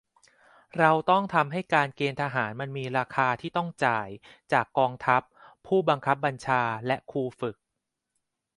[0.77, 4.07] เราต้องทำให้การเกณฑ์ทหารมันมี 'ราคา' ที่ต้องจ่าย
[4.53, 5.21] จากกองทัพ
[5.67, 7.57] ผู้บังคับบัญชาและครูฝึก